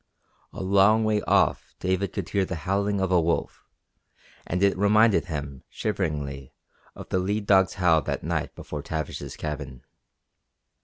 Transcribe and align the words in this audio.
A 0.51 0.63
long 0.63 1.03
way 1.03 1.21
off 1.27 1.75
David 1.79 2.11
could 2.11 2.29
hear 2.29 2.43
the 2.43 2.55
howling 2.65 2.99
of 2.99 3.11
a 3.11 3.21
wolf 3.21 3.61
and 4.47 4.63
it 4.63 4.75
reminded 4.75 5.25
him 5.25 5.61
shiveringly 5.69 6.55
of 6.95 7.09
the 7.09 7.19
lead 7.19 7.45
dog's 7.45 7.75
howl 7.75 8.01
that 8.01 8.23
night 8.23 8.55
before 8.55 8.81
Tavish's 8.81 9.35
cabin. 9.37 9.83